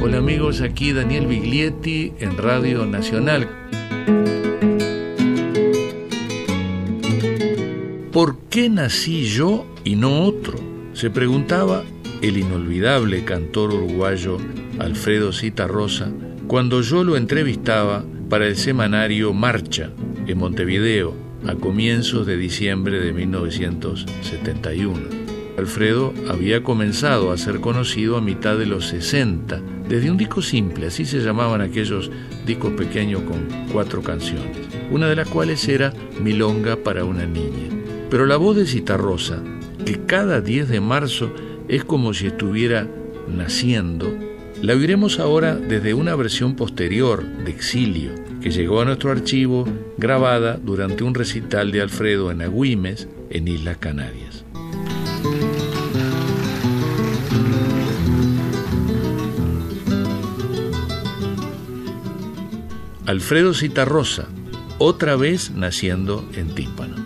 [0.00, 3.48] Hola amigos, aquí Daniel Biglietti en Radio Nacional.
[8.12, 10.56] ¿Por qué nací yo y no otro?
[10.92, 11.82] Se preguntaba
[12.22, 14.36] el inolvidable cantor uruguayo
[14.78, 15.32] Alfredo
[15.66, 16.12] Rosa
[16.46, 19.90] cuando yo lo entrevistaba para el semanario Marcha
[20.28, 21.12] en Montevideo
[21.44, 25.00] a comienzos de diciembre de 1971.
[25.58, 30.86] Alfredo había comenzado a ser conocido a mitad de los 60, desde un disco simple,
[30.86, 32.10] así se llamaban aquellos
[32.46, 34.56] discos pequeños con cuatro canciones,
[34.90, 37.68] una de las cuales era Milonga para una niña.
[38.10, 39.42] Pero la voz de Citarrosa,
[39.84, 41.32] que cada 10 de marzo
[41.68, 42.86] es como si estuviera
[43.28, 44.14] naciendo,
[44.62, 48.10] la oiremos ahora desde una versión posterior de Exilio,
[48.42, 53.76] que llegó a nuestro archivo grabada durante un recital de Alfredo en Agüimes, en Islas
[53.78, 54.37] Canarias.
[63.08, 64.26] Alfredo Citarrosa,
[64.76, 66.96] otra vez naciendo en Tímpano.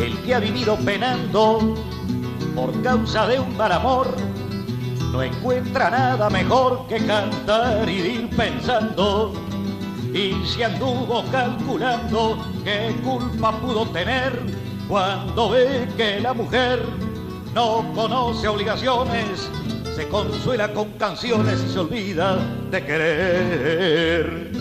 [0.00, 1.76] El que ha vivido penando
[2.56, 4.08] por causa de un mal amor,
[5.12, 9.32] no encuentra nada mejor que cantar y ir pensando.
[10.12, 14.36] Y si anduvo calculando qué culpa pudo tener
[14.88, 16.82] cuando ve que la mujer
[17.54, 19.48] no conoce obligaciones,
[19.94, 22.36] se consuela con canciones y se olvida
[22.70, 24.52] de querer.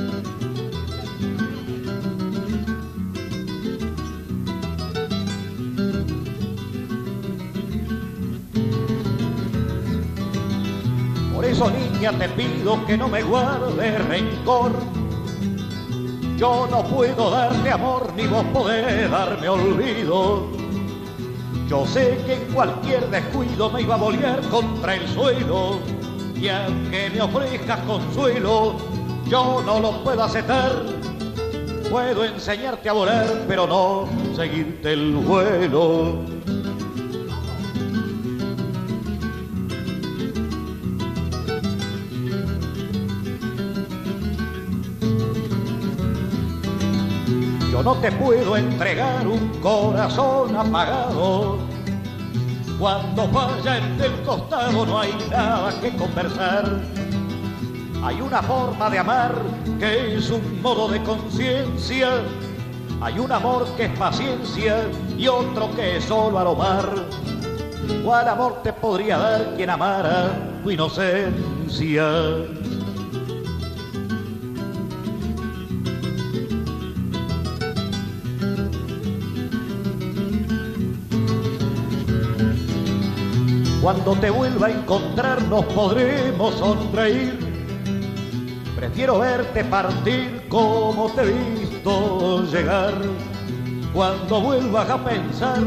[11.70, 14.72] niña te pido que no me guarde rencor.
[16.38, 20.61] Yo no puedo darte amor ni vos podés darme olvido.
[21.72, 25.80] Yo sé que cualquier descuido me iba a volver contra el suelo.
[26.36, 28.75] Y aunque me ofrezcas consuelo,
[29.30, 30.84] yo no lo puedo aceptar.
[31.90, 36.41] Puedo enseñarte a volar, pero no seguirte el vuelo.
[47.84, 51.58] No te puedo entregar un corazón apagado.
[52.80, 56.80] Cuando vaya en el costado no hay nada que conversar.
[58.03, 59.36] Hay una forma de amar
[59.80, 62.09] que es un modo de conciencia.
[63.02, 64.88] Hay un amor que es paciencia
[65.18, 66.88] y otro que es solo aromar.
[68.03, 70.31] ¿Cuál amor te podría dar quien amara
[70.64, 72.06] tu inocencia?
[83.81, 87.40] Cuando te vuelva a encontrar nos podremos sonreír.
[88.75, 92.94] Prefiero verte partir como te he visto llegar.
[93.91, 95.64] Cuando vuelvas a pensar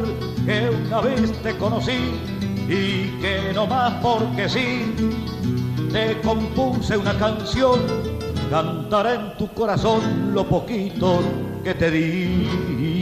[0.46, 2.14] que una vez te conocí
[2.68, 4.94] y que no más porque sí,
[5.92, 7.80] te compuse una canción,
[8.48, 11.20] cantará en tu corazón lo poquito
[11.64, 12.93] que te di.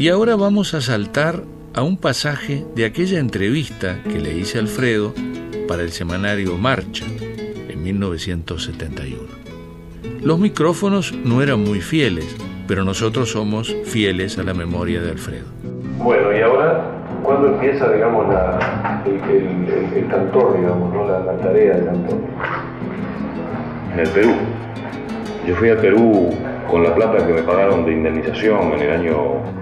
[0.00, 1.42] Y ahora vamos a saltar
[1.74, 5.12] a un pasaje de aquella entrevista que le hice a Alfredo
[5.68, 7.04] para el semanario Marcha
[7.68, 9.20] en 1971.
[10.22, 12.34] Los micrófonos no eran muy fieles,
[12.66, 15.44] pero nosotros somos fieles a la memoria de Alfredo.
[15.98, 16.82] Bueno, y ahora,
[17.22, 18.24] ¿cuándo empieza, digamos,
[19.04, 21.06] el, cantor, digamos, ¿no?
[21.08, 22.18] la, la tarea del cantor?
[23.92, 24.32] En el Perú.
[25.46, 26.30] Yo fui al Perú
[26.70, 29.59] con la plata que me pagaron de indemnización en el año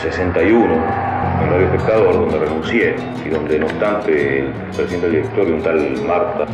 [0.00, 5.62] 61 en Radio Espectador, donde renuncié y donde no obstante el presidente del directorio, un
[5.62, 6.46] tal Marta,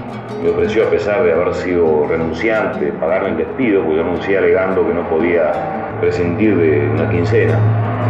[0.42, 4.86] me ofreció a pesar de haber sido renunciante, pagarme el despido, porque yo renuncié alegando
[4.86, 5.52] que no podía
[6.00, 7.58] prescindir de una quincena,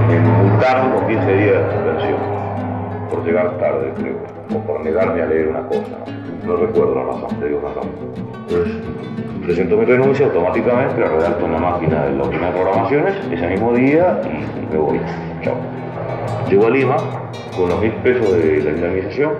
[0.08, 2.18] me multaron con 15 días de suspensión
[3.10, 4.16] por llegar tarde, creo,
[4.54, 5.98] o por negarme a leer una cosa,
[6.46, 7.90] no, recuerdo la razón, te digo razón.
[8.48, 8.76] Entonces,
[9.46, 13.46] presento mi renuncia automáticamente, la redacto en la máquina de la oficina de programaciones ese
[13.46, 15.00] mismo día y me voy.
[15.42, 15.54] Chao.
[16.50, 16.96] Llego a Lima
[17.56, 19.32] con los mil pesos de la indemnización.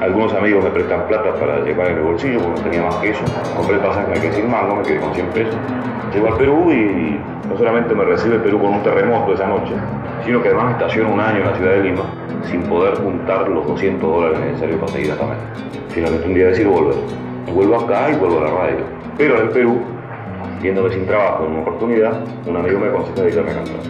[0.00, 3.10] Algunos amigos me prestan plata para llevar en el bolsillo porque no tenía más que
[3.10, 3.22] eso.
[3.56, 5.56] Compré el pasaje, me quedé sin mango, me quedé con 100 pesos.
[6.12, 7.18] Llego al Perú y
[7.48, 9.72] no solamente me recibe el Perú con un terremoto esa noche,
[10.26, 12.02] sino que además estaciono un año en la ciudad de Lima
[12.50, 15.24] sin poder juntar los 200 dólares necesarios para seguir acá.
[15.88, 17.33] Finalmente un día decido volver.
[17.52, 18.78] Vuelvo acá y vuelvo a la radio.
[19.18, 19.78] Pero en Perú
[20.64, 23.80] viéndome sin trabajo en una oportunidad, un amigo me aconseja dedicarme a cantar.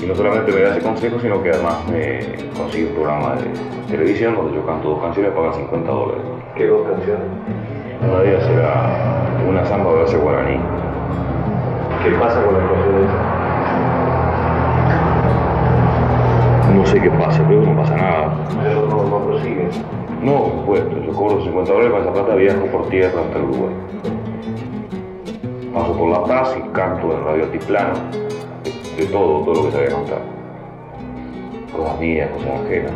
[0.00, 2.20] Y no solamente me da ese consejo, sino que además me
[2.56, 3.50] consigue un programa de
[3.90, 6.22] televisión donde yo canto dos canciones y pagan 50 dólares.
[6.56, 7.26] ¿Qué dos canciones?
[8.00, 8.90] Una de ellas será
[9.46, 10.60] una samba de ese guaraní.
[12.04, 13.40] ¿Qué pasa con la canción esa?
[16.74, 18.19] No sé qué pasa, creo que no pasa nada.
[20.22, 23.74] No, pues yo cobro 50 dólares con esa plata viajo por tierra hasta el Uruguay.
[25.72, 27.94] Paso por La Paz y canto en Radio Altiplano,
[28.62, 30.18] de, de todo, todo lo que sabía cantar.
[31.74, 32.92] Cosas mías, cosas ajenas.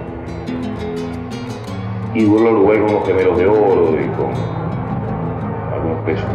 [2.13, 4.31] Y vuelvo al Uruguay con unos gemelos de oro y con
[5.73, 6.27] algunos pesos.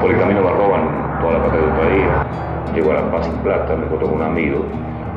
[0.00, 2.04] Por el camino me roban toda la plata del país.
[2.72, 4.64] Llego a La Paz sin plata, me encuentro con un amigo.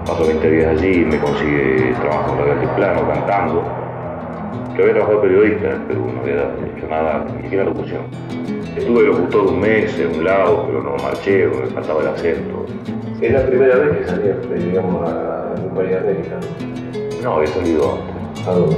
[0.08, 3.64] Paso 20 días allí, me consigue trabajo en Radio Altiplano cantando.
[4.80, 8.04] Yo había trabajado de periodista en Perú, no había hecho nada, ni siquiera locución.
[8.78, 12.66] Estuve locutor un mes en un lado, pero no marché, me faltaba el acento.
[13.20, 16.40] Es la primera vez que salía, digamos, a un país de América.
[17.22, 18.48] No, había salido antes.
[18.48, 18.78] ¿A dónde?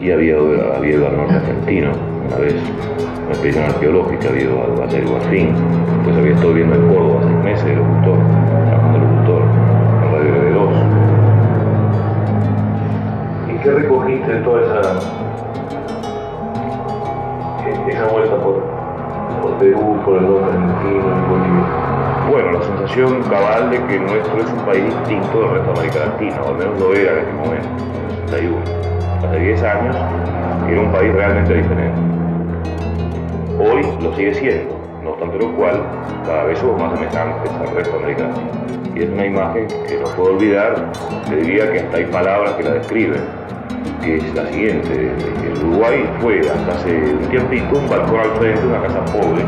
[0.00, 0.36] Y había,
[0.74, 1.92] había ido al norte argentino,
[2.26, 5.48] una vez, una expedición arqueológica, había ido al Valle del Guafín.
[5.96, 8.18] Después había estado viviendo en Córdoba seis meses de locutor,
[22.94, 26.48] Sensación cabal de que nuestro es un país distinto del resto de América Latina, o
[26.48, 27.68] al menos lo era en este momento,
[27.98, 28.56] en el 61.
[29.26, 29.96] Hace 10 años
[30.70, 32.00] era un país realmente diferente.
[33.58, 35.82] Hoy lo sigue siendo, no obstante lo cual,
[36.24, 38.50] cada vez somos más semejantes al resto de América Latina.
[38.94, 40.92] Y es una imagen que no puedo olvidar,
[41.28, 43.22] te diría que hasta hay palabras que la describen,
[44.04, 45.10] que es la siguiente.
[45.42, 49.44] El Uruguay fue hasta hace un tiempito un balcón al frente de una casa pobre,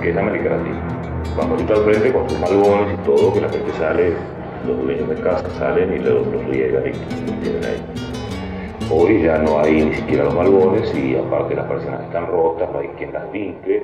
[0.00, 0.91] que es América Latina.
[1.36, 4.14] Balconcito al frente con sus malbones y todo, que la gente sale,
[4.66, 7.82] los dueños de casa salen y los, los riegan y tienen ahí.
[8.90, 12.78] Hoy ya no hay ni siquiera los malbones y aparte las persianas están rotas, no
[12.78, 13.82] hay quien las limpie.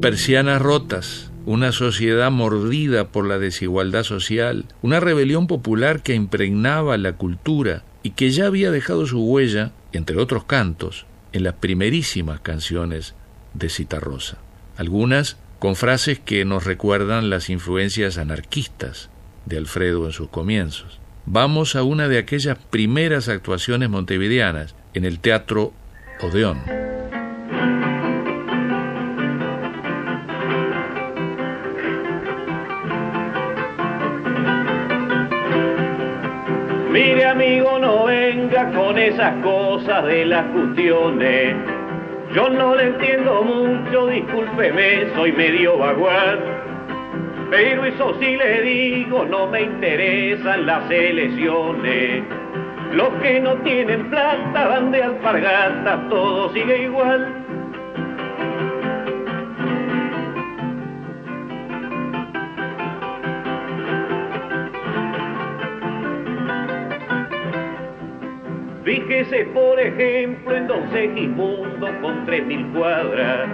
[0.00, 7.14] Persianas rotas, una sociedad mordida por la desigualdad social, una rebelión popular que impregnaba la
[7.14, 13.14] cultura y que ya había dejado su huella, entre otros cantos, en las primerísimas canciones
[13.52, 14.38] de Citarrosa.
[14.76, 19.10] Algunas con frases que nos recuerdan las influencias anarquistas
[19.44, 20.98] de Alfredo en sus comienzos.
[21.26, 25.74] Vamos a una de aquellas primeras actuaciones montevideanas en el Teatro
[26.22, 26.62] Odeón.
[36.90, 41.79] Mire amigo, no venga con esas cosas de las cuestiones.
[42.34, 46.38] Yo no le entiendo mucho, discúlpeme, soy medio vaguar.
[47.50, 52.22] Pero eso sí le digo, no me interesan las elecciones.
[52.92, 57.39] Los que no tienen plata van de alpargatas, todo sigue igual.
[68.90, 73.48] Fíjese por ejemplo en Don Segismundo con tres mil cuadras.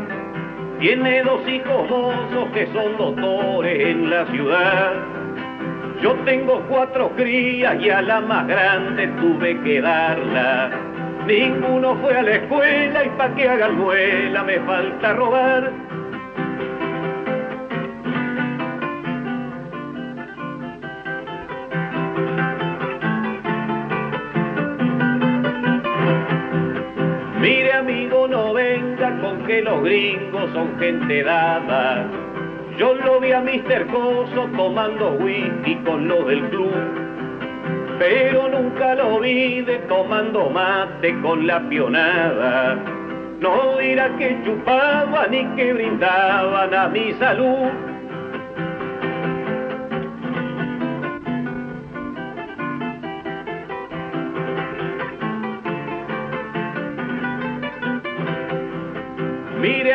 [0.81, 4.95] Tiene dos hijos mozos que son doctores en la ciudad.
[6.01, 10.71] Yo tengo cuatro crías y a la más grande tuve que darla.
[11.27, 15.71] Ninguno fue a la escuela y pa' que hagan muela me falta robar.
[29.47, 32.05] Que los gringos son gente dada.
[32.79, 33.87] Yo lo vi a Mr.
[33.87, 36.75] Coso tomando whisky con lo del club.
[37.99, 42.77] Pero nunca lo vi tomando mate con la pionada.
[43.41, 47.86] No dirá que chupaban ni que brindaban a mi salud.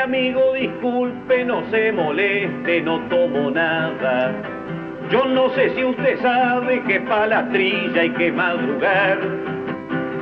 [0.02, 4.34] Amigo, disculpe, no se moleste, no tomo nada.
[5.12, 9.20] Yo no sé si usted sabe que pa' la trilla hay que madrugar.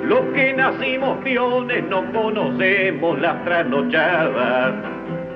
[0.04, 4.74] Los que nacimos piones no conocemos las trasnochadas.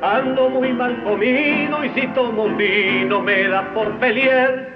[0.01, 4.72] Ando muy mal comido y si tomo un vino me da por pelear.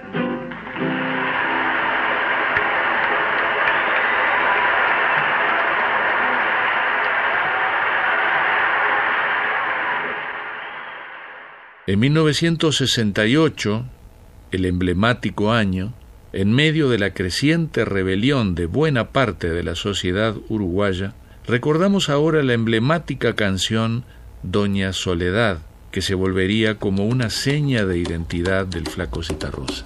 [11.87, 13.85] En 1968,
[14.51, 15.93] el emblemático año,
[16.33, 21.13] en medio de la creciente rebelión de buena parte de la sociedad uruguaya,
[21.47, 24.03] recordamos ahora la emblemática canción
[24.43, 29.85] Doña Soledad, que se volvería como una seña de identidad del flaco Citarrosa.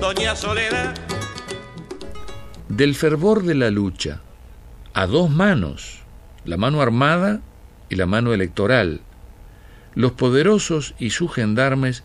[0.00, 0.94] doña Soledad.
[2.68, 4.20] Del fervor de la lucha,
[4.94, 6.00] a dos manos,
[6.44, 7.40] la mano armada
[7.88, 9.00] y la mano electoral,
[9.94, 12.04] los poderosos y sus gendarmes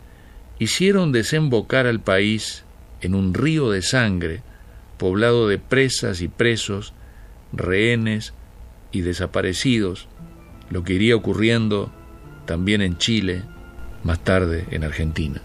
[0.57, 2.63] hicieron desembocar al país
[3.01, 4.41] en un río de sangre,
[4.97, 6.93] poblado de presas y presos,
[7.51, 8.33] rehenes
[8.91, 10.07] y desaparecidos,
[10.69, 11.91] lo que iría ocurriendo
[12.45, 13.43] también en Chile,
[14.03, 15.41] más tarde en Argentina.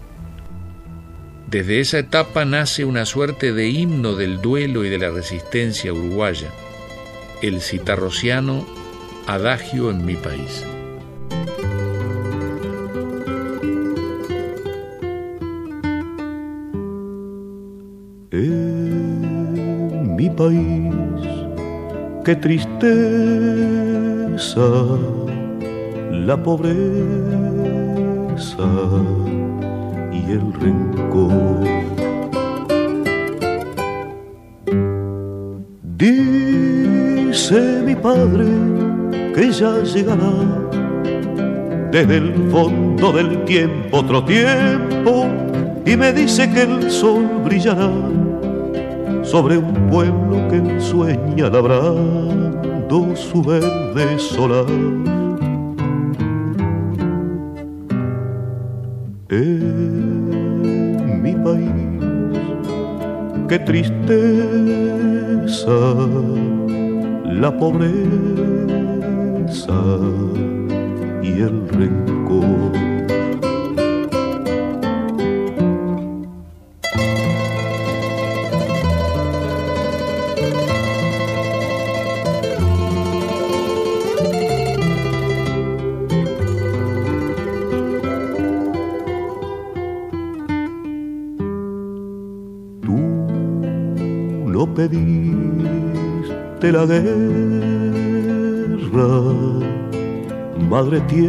[1.49, 6.51] Desde esa etapa nace una suerte de himno del duelo y de la resistencia uruguaya,
[7.41, 8.67] el citarrociano
[9.25, 10.63] Adagio en mi país.
[18.29, 20.93] En mi país,
[22.25, 22.79] qué tristeza
[26.11, 26.99] la pobreza
[30.31, 31.63] el rencor.
[35.97, 38.45] Dice mi padre
[39.33, 40.31] que ya llegará
[41.91, 45.25] desde el fondo del tiempo otro tiempo
[45.85, 47.89] y me dice que el sol brillará
[49.23, 54.65] sobre un pueblo que sueña labrando su verde solar.
[63.49, 63.89] Qué tristeza
[67.25, 67.89] la pobreza
[71.23, 72.88] y el rencor.
[94.79, 97.11] Pediste la guerra,
[100.69, 101.27] madre tierra,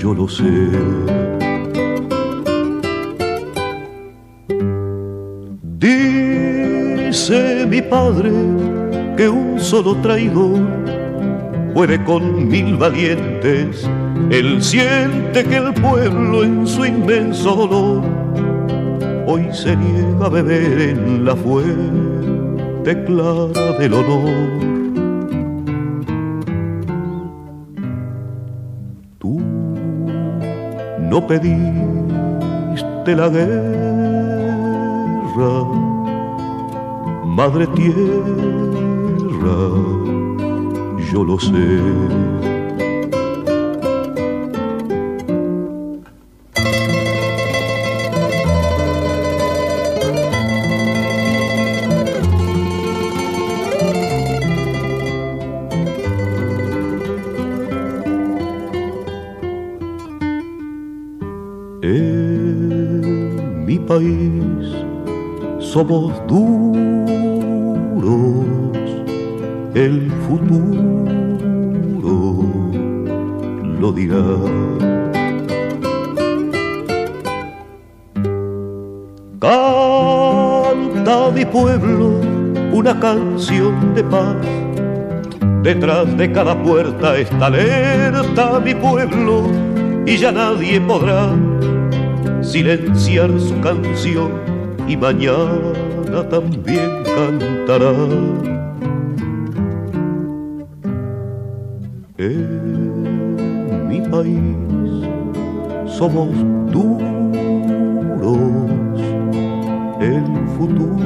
[0.00, 0.68] yo lo sé.
[5.80, 8.30] Dice mi padre
[9.16, 10.60] que un solo traidor
[11.74, 13.88] puede con mil valientes.
[14.30, 18.11] Él siente que el pueblo en su inmenso dolor
[19.26, 24.72] hoy se niega a beber en la fuente clara del honor.
[29.18, 29.40] Tú
[31.10, 33.54] no pediste la guerra,
[37.24, 37.98] madre tierra,
[41.12, 42.51] yo lo sé
[65.72, 66.84] somos duros,
[69.74, 71.08] el futuro
[73.80, 74.22] lo dirá.
[79.40, 82.20] Canta mi pueblo
[82.74, 84.36] una canción de paz.
[85.62, 89.44] Detrás de cada puerta está alerta mi pueblo
[90.04, 91.30] y ya nadie podrá
[92.42, 94.51] silenciar su canción
[94.88, 97.92] y mañana también cantará.
[102.18, 104.38] En mi país
[105.86, 106.28] somos
[106.70, 106.98] duros,
[110.00, 110.24] el
[110.56, 110.96] futuro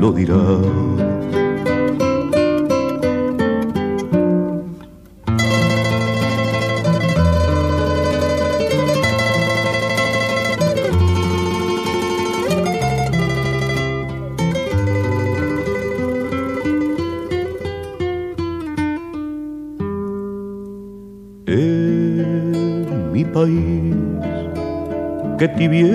[0.00, 0.83] lo dirá.
[25.38, 25.94] Qué tibieza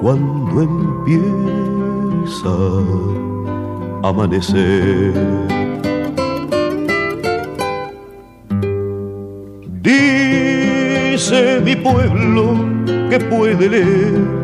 [0.00, 2.48] cuando empieza
[4.02, 5.12] a amanecer.
[9.82, 12.54] Dice mi pueblo
[13.10, 14.38] que puede leer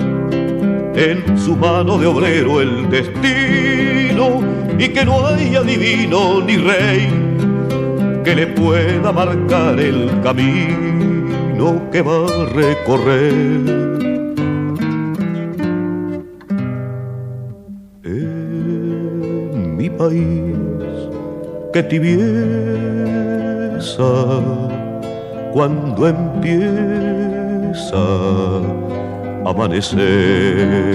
[0.96, 4.40] en su mano de obrero el destino
[4.78, 7.23] y que no hay adivino ni rey
[8.24, 13.32] que le pueda marcar el camino que va a recorrer.
[18.02, 20.56] En mi país,
[21.72, 22.22] que tibieza
[25.52, 27.96] cuando empieza
[29.44, 30.94] a amanecer.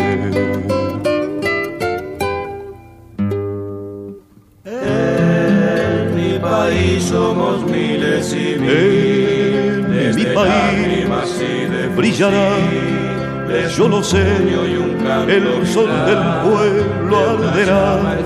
[12.19, 18.19] Brillará, yo lo sé, el sol del pueblo arderá,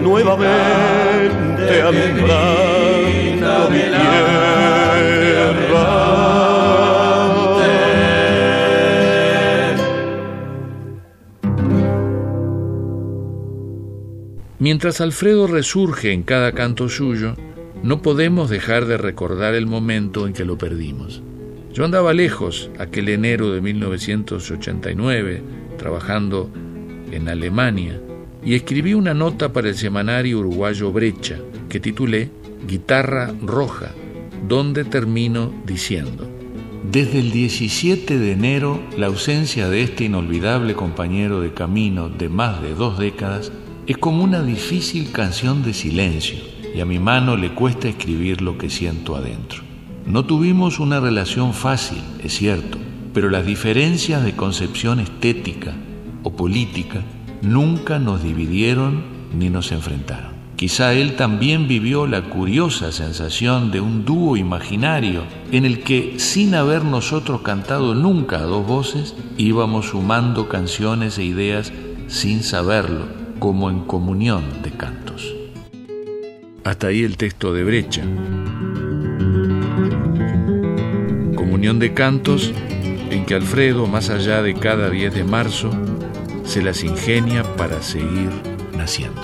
[0.00, 4.52] nuevamente alumbrando mi tierra.
[14.58, 17.34] Mientras Alfredo resurge en cada canto suyo,
[17.82, 21.20] no podemos dejar de recordar el momento en que lo perdimos.
[21.72, 25.42] Yo andaba lejos aquel enero de 1989,
[25.78, 26.50] trabajando
[27.10, 27.98] en Alemania,
[28.44, 31.38] y escribí una nota para el semanario uruguayo Brecha,
[31.70, 32.28] que titulé
[32.68, 33.92] Guitarra Roja,
[34.46, 36.28] donde termino diciendo,
[36.90, 42.60] desde el 17 de enero, la ausencia de este inolvidable compañero de camino de más
[42.60, 43.50] de dos décadas
[43.86, 46.38] es como una difícil canción de silencio
[46.74, 49.71] y a mi mano le cuesta escribir lo que siento adentro.
[50.06, 52.78] No tuvimos una relación fácil, es cierto,
[53.14, 55.74] pero las diferencias de concepción estética
[56.22, 57.02] o política
[57.40, 59.04] nunca nos dividieron
[59.38, 60.32] ni nos enfrentaron.
[60.56, 66.54] Quizá él también vivió la curiosa sensación de un dúo imaginario en el que, sin
[66.54, 71.72] haber nosotros cantado nunca a dos voces, íbamos sumando canciones e ideas
[72.06, 73.06] sin saberlo,
[73.40, 75.34] como en comunión de cantos.
[76.62, 78.02] Hasta ahí el texto de Brecha.
[81.62, 82.52] De cantos
[83.10, 85.70] en que Alfredo, más allá de cada 10 de marzo,
[86.42, 88.30] se las ingenia para seguir
[88.76, 89.22] naciendo.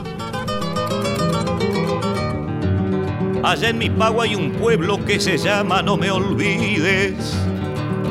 [3.43, 7.37] Allá en mi pago hay un pueblo que se llama No me olvides.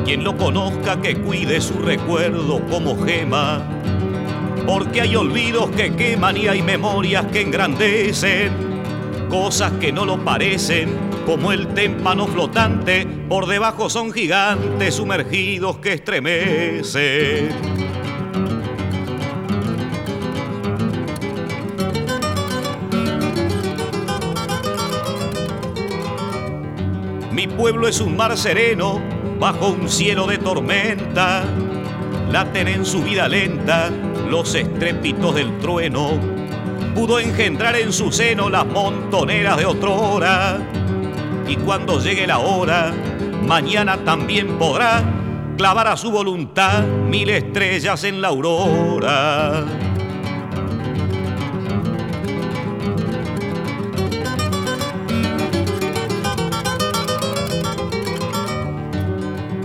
[0.04, 3.62] Quien lo conozca que cuide su recuerdo como gema.
[4.66, 8.52] Porque hay olvidos que queman y hay memorias que engrandecen.
[9.30, 15.92] Cosas que no lo parecen, como el témpano flotante, por debajo son gigantes sumergidos que
[15.92, 17.50] estremecen.
[27.30, 28.98] Mi pueblo es un mar sereno
[29.38, 31.44] bajo un cielo de tormenta.
[32.32, 33.90] Laten en su vida lenta
[34.30, 36.12] los estrépitos del trueno.
[36.94, 40.77] Pudo engendrar en su seno las montoneras de otrora.
[41.48, 42.92] Y cuando llegue la hora,
[43.46, 45.02] mañana también podrá
[45.56, 49.64] clavar a su voluntad mil estrellas en la aurora.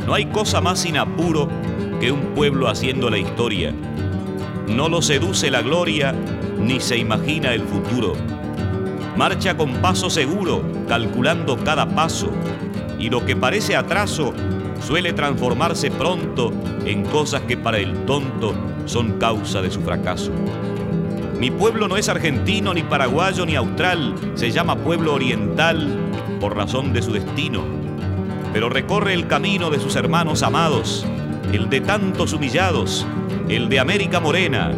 [0.08, 1.50] No hay cosa más sin apuro
[2.00, 3.74] que un pueblo haciendo la historia.
[4.68, 6.16] No lo seduce la gloria
[6.58, 8.33] ni se imagina el futuro.
[9.16, 12.30] Marcha con paso seguro, calculando cada paso,
[13.00, 14.34] y lo que parece atraso
[14.86, 16.52] suele transformarse pronto
[16.86, 18.54] en cosas que para el tonto
[18.86, 20.32] son causa de su fracaso.
[21.40, 25.98] Mi pueblo no es argentino, ni paraguayo, ni austral, se llama pueblo oriental
[26.40, 27.84] por razón de su destino
[28.54, 31.06] pero recorre el camino de sus hermanos amados,
[31.52, 33.06] el de tantos humillados,
[33.50, 34.72] el de América Morena,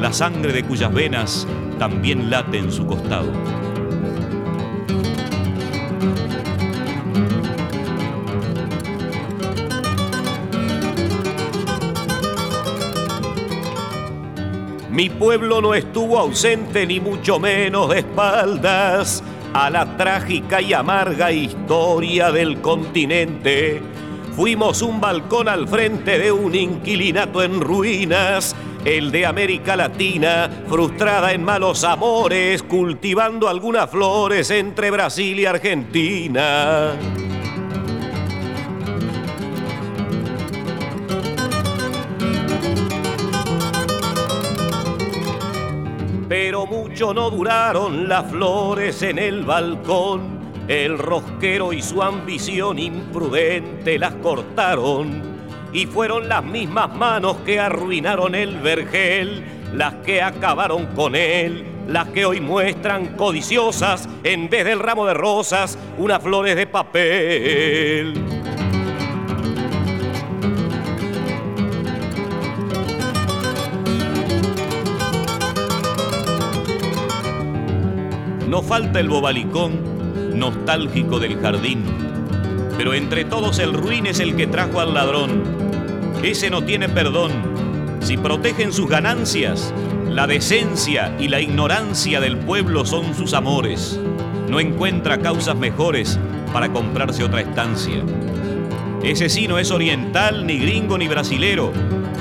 [0.00, 1.46] la sangre de cuyas venas
[1.78, 3.30] también late en su costado.
[15.00, 21.32] Mi pueblo no estuvo ausente ni mucho menos de espaldas a la trágica y amarga
[21.32, 23.80] historia del continente.
[24.36, 31.32] Fuimos un balcón al frente de un inquilinato en ruinas, el de América Latina, frustrada
[31.32, 36.92] en malos amores, cultivando algunas flores entre Brasil y Argentina.
[46.66, 50.40] Mucho no duraron las flores en el balcón.
[50.68, 55.22] El rosquero y su ambición imprudente las cortaron
[55.72, 59.44] y fueron las mismas manos que arruinaron el vergel,
[59.74, 65.14] las que acabaron con él, las que hoy muestran codiciosas en vez del ramo de
[65.14, 68.29] rosas unas flores de papel.
[78.62, 79.80] Falta el bobalicón
[80.38, 81.82] nostálgico del jardín,
[82.76, 85.42] pero entre todos el ruin es el que trajo al ladrón.
[86.22, 87.32] Ese no tiene perdón.
[88.00, 89.74] Si protegen sus ganancias,
[90.08, 93.98] la decencia y la ignorancia del pueblo son sus amores.
[94.48, 96.18] No encuentra causas mejores
[96.52, 98.04] para comprarse otra estancia.
[99.02, 101.72] Ese sí no es oriental, ni gringo, ni brasilero.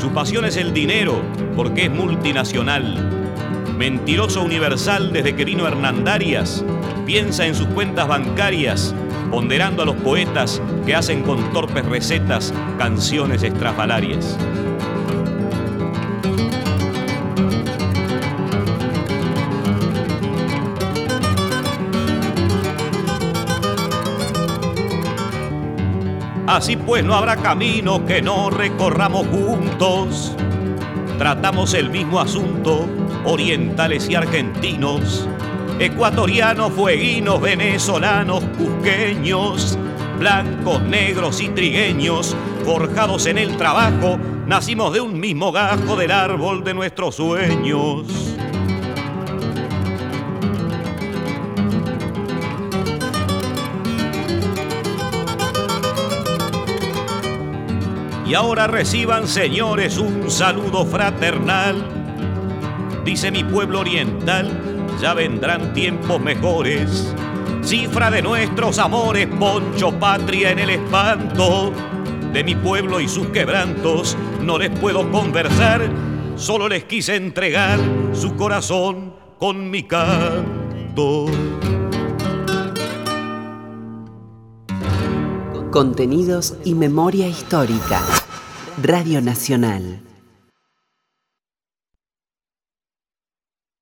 [0.02, 1.22] Su pasión es el dinero,
[1.56, 3.29] porque es multinacional
[3.80, 6.66] mentiroso universal desde que vino Hernandarias,
[7.06, 8.94] piensa en sus cuentas bancarias,
[9.32, 14.38] ponderando a los poetas que hacen con torpes recetas canciones estrafalarias.
[26.48, 30.36] Así pues no habrá camino que no recorramos juntos.
[31.18, 32.99] Tratamos el mismo asunto
[33.30, 35.28] orientales y argentinos,
[35.80, 39.78] ecuatorianos, fueguinos, venezolanos, cusqueños,
[40.18, 46.64] blancos, negros y trigueños, forjados en el trabajo, nacimos de un mismo gajo del árbol
[46.64, 48.08] de nuestros sueños.
[58.26, 61.99] Y ahora reciban, señores, un saludo fraternal
[63.04, 64.50] dice mi pueblo oriental,
[65.02, 67.14] ya vendrán tiempos mejores.
[67.64, 71.72] Cifra de nuestros amores, poncho patria en el espanto.
[72.34, 75.90] De mi pueblo y sus quebrantos no les puedo conversar,
[76.36, 77.80] solo les quise entregar
[78.14, 81.26] su corazón con mi canto.
[85.72, 88.02] Contenidos y memoria histórica.
[88.82, 90.09] Radio Nacional.